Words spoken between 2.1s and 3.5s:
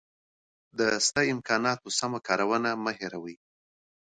کارونه مه هېروئ.